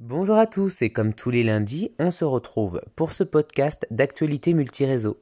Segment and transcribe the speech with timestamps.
[0.00, 4.54] Bonjour à tous et comme tous les lundis, on se retrouve pour ce podcast d'actualité
[4.54, 5.20] multiréseau.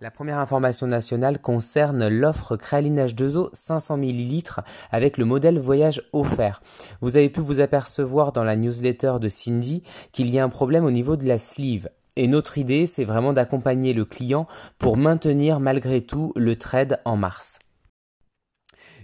[0.00, 6.62] La première information nationale concerne l'offre Créaline H2O 500 ml avec le modèle voyage offert.
[7.02, 9.82] Vous avez pu vous apercevoir dans la newsletter de Cindy
[10.12, 11.90] qu'il y a un problème au niveau de la sleeve.
[12.16, 14.46] Et notre idée, c'est vraiment d'accompagner le client
[14.78, 17.58] pour maintenir malgré tout le trade en mars.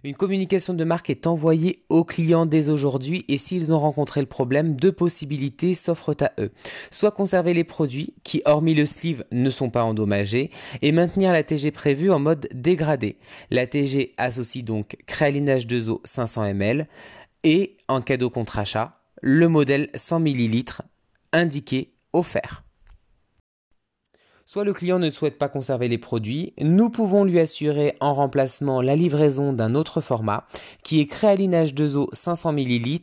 [0.04, 4.26] Une communication de marque est envoyée aux clients dès aujourd'hui et s'ils ont rencontré le
[4.26, 6.52] problème, deux possibilités s'offrent à eux.
[6.90, 10.50] Soit conserver les produits qui, hormis le sleeve, ne sont pas endommagés
[10.82, 13.16] et maintenir la TG prévue en mode dégradé.
[13.50, 16.86] La TG associe donc créalinage 2 eau 500 ml
[17.42, 20.82] et en cadeau contre achat, le modèle 100 ml
[21.32, 22.63] indiqué offert.
[24.54, 28.82] Soit le client ne souhaite pas conserver les produits, nous pouvons lui assurer en remplacement
[28.82, 30.46] la livraison d'un autre format
[30.84, 33.00] qui est Créaline H2O 500 ml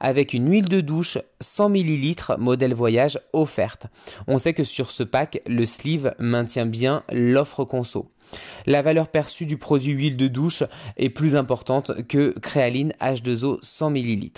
[0.00, 3.86] avec une huile de douche 100 ml modèle voyage offerte.
[4.28, 8.10] On sait que sur ce pack, le sleeve maintient bien l'offre conso.
[8.64, 10.62] La valeur perçue du produit huile de douche
[10.96, 14.30] est plus importante que Créaline H2O 100 ml.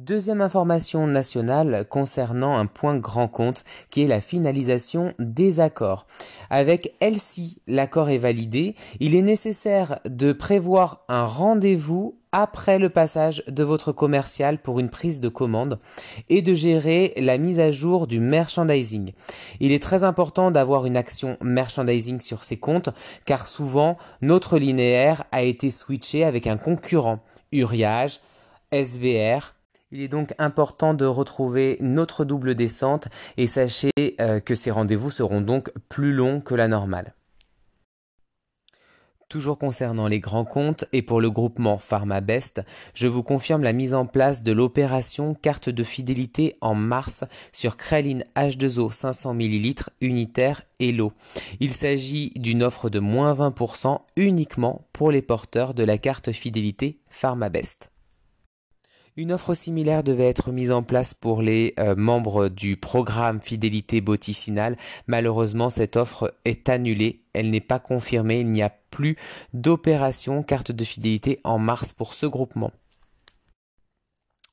[0.00, 6.06] Deuxième information nationale concernant un point grand compte qui est la finalisation des accords.
[6.48, 8.76] Avec LC, l'accord est validé.
[8.98, 14.88] Il est nécessaire de prévoir un rendez-vous après le passage de votre commercial pour une
[14.88, 15.78] prise de commande
[16.30, 19.12] et de gérer la mise à jour du merchandising.
[19.60, 22.88] Il est très important d'avoir une action merchandising sur ces comptes
[23.26, 27.18] car souvent notre linéaire a été switché avec un concurrent.
[27.52, 28.20] Uriage,
[28.72, 29.59] SVR,
[29.92, 35.10] il est donc important de retrouver notre double descente et sachez euh, que ces rendez-vous
[35.10, 37.14] seront donc plus longs que la normale.
[39.28, 42.62] Toujours concernant les grands comptes et pour le groupement PharmaBest,
[42.94, 47.76] je vous confirme la mise en place de l'opération carte de fidélité en mars sur
[47.76, 51.12] Kreline H2O 500 ml unitaire et lot.
[51.60, 56.98] Il s'agit d'une offre de moins 20% uniquement pour les porteurs de la carte fidélité
[57.08, 57.90] PharmaBest.
[59.20, 64.00] Une offre similaire devait être mise en place pour les euh, membres du programme Fidélité
[64.00, 64.78] Boticinale.
[65.08, 67.20] Malheureusement, cette offre est annulée.
[67.34, 68.40] Elle n'est pas confirmée.
[68.40, 69.18] Il n'y a plus
[69.52, 72.70] d'opération carte de fidélité en mars pour ce groupement.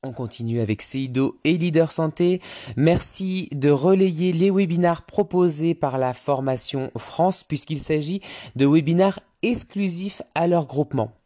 [0.02, 2.42] On continue avec Seido et Leader Santé.
[2.76, 8.20] Merci de relayer les webinars proposés par la formation France puisqu'il s'agit
[8.54, 11.17] de webinars exclusifs à leur groupement.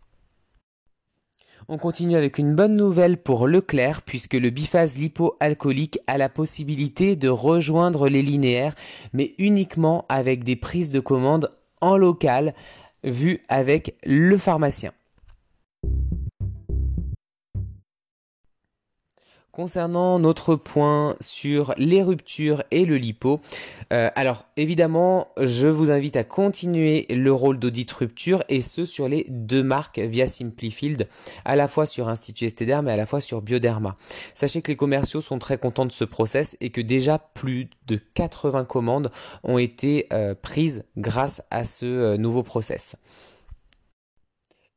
[1.68, 7.16] On continue avec une bonne nouvelle pour Leclerc puisque le biphase lipoalcoolique a la possibilité
[7.16, 8.74] de rejoindre les linéaires
[9.12, 12.54] mais uniquement avec des prises de commande en local
[13.04, 14.92] vues avec le pharmacien.
[19.52, 23.42] Concernant notre point sur les ruptures et le lipo,
[23.92, 29.08] euh, alors évidemment, je vous invite à continuer le rôle d'audit rupture et ce sur
[29.08, 31.06] les deux marques via Simplifield,
[31.44, 33.98] à la fois sur Institut Esteder mais à la fois sur Bioderma.
[34.32, 38.00] Sachez que les commerciaux sont très contents de ce process et que déjà plus de
[38.14, 39.10] 80 commandes
[39.44, 42.96] ont été euh, prises grâce à ce euh, nouveau process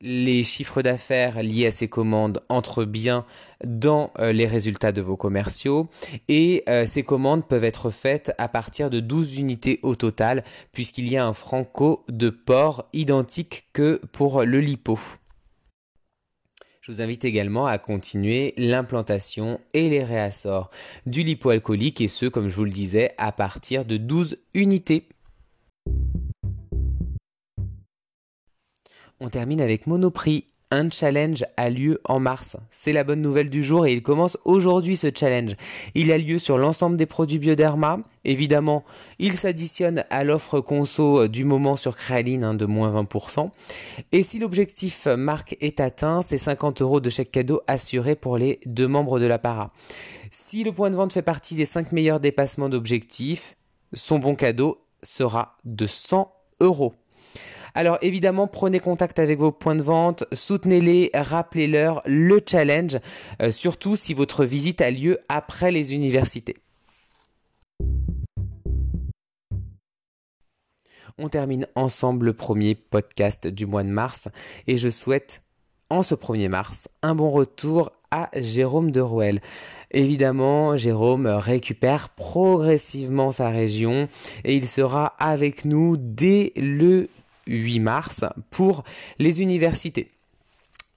[0.02, 3.26] les chiffres d'affaires liés à ces commandes entrent bien
[3.64, 5.90] dans euh, les résultats de vos commerciaux
[6.28, 11.08] et euh, ces commandes peuvent être faites à partir de 12 unités au total puisqu'il
[11.08, 15.00] y a un franco de port identique que pour le lipo.
[16.86, 20.70] Je vous invite également à continuer l'implantation et les réassorts
[21.08, 25.08] du lipoalcoolique et ce, comme je vous le disais, à partir de 12 unités.
[29.22, 30.46] On termine avec Monoprix.
[30.72, 32.58] Un challenge a lieu en mars.
[32.70, 35.56] C'est la bonne nouvelle du jour et il commence aujourd'hui ce challenge.
[35.94, 38.00] Il a lieu sur l'ensemble des produits Bioderma.
[38.26, 38.84] Évidemment,
[39.20, 43.52] il s'additionne à l'offre conso du moment sur Créaline hein, de moins 20%.
[44.12, 48.60] Et si l'objectif marque est atteint, c'est 50 euros de chèque cadeau assuré pour les
[48.66, 49.72] deux membres de la para.
[50.32, 53.56] Si le point de vente fait partie des 5 meilleurs dépassements d'objectifs,
[53.94, 56.96] son bon cadeau sera de 100 euros.
[57.78, 62.98] Alors évidemment, prenez contact avec vos points de vente, soutenez-les, rappelez-leur le challenge,
[63.42, 66.56] euh, surtout si votre visite a lieu après les universités.
[71.18, 74.30] On termine ensemble le premier podcast du mois de mars
[74.68, 75.42] et je souhaite
[75.90, 79.42] en ce 1er mars un bon retour à Jérôme de Rouel.
[79.92, 84.08] Évidemment, Jérôme récupère progressivement sa région
[84.46, 87.10] et il sera avec nous dès le
[87.48, 88.84] 8 mars pour
[89.20, 90.12] les universités.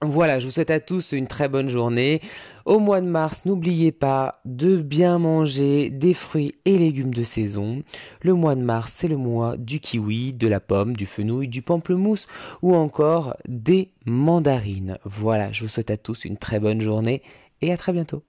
[0.01, 2.21] Voilà, je vous souhaite à tous une très bonne journée.
[2.63, 7.83] Au mois de mars, n'oubliez pas de bien manger des fruits et légumes de saison.
[8.21, 11.61] Le mois de mars, c'est le mois du kiwi, de la pomme, du fenouil, du
[11.61, 12.27] pamplemousse
[12.61, 14.97] ou encore des mandarines.
[15.03, 17.21] Voilà, je vous souhaite à tous une très bonne journée
[17.61, 18.23] et à très bientôt.